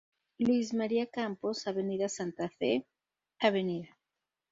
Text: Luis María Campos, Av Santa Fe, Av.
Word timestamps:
Luis 0.39 0.73
María 0.73 1.05
Campos, 1.05 1.67
Av 1.67 1.75
Santa 2.07 2.49
Fe, 2.49 2.71
Av. 3.51 3.61